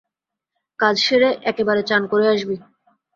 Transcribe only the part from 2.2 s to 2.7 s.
আসবি।